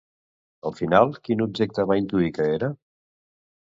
Al 0.69 0.75
final, 0.79 1.13
quin 1.29 1.45
objecte 1.47 1.87
va 1.93 2.01
intuir 2.05 2.35
que 2.41 2.53
era? 2.59 2.75